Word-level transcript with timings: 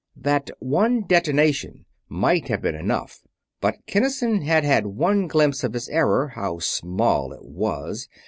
That 0.17 0.49
one 0.57 1.03
detonation 1.05 1.85
might 2.09 2.47
have 2.47 2.59
been 2.63 2.73
enough; 2.73 3.21
but 3.59 3.85
Kinnison 3.85 4.41
had 4.41 4.63
had 4.63 4.87
one 4.87 5.27
glimpse 5.27 5.63
of 5.63 5.73
his 5.73 5.89
error 5.89 6.29
how 6.29 6.57
small 6.57 7.31
it 7.31 7.45
was! 7.45 8.09